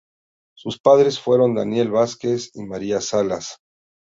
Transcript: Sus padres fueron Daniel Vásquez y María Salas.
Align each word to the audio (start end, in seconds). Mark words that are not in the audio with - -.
Sus 0.57 0.79
padres 0.79 1.19
fueron 1.19 1.53
Daniel 1.53 1.91
Vásquez 1.91 2.49
y 2.55 2.63
María 2.65 3.01
Salas. 3.01 3.57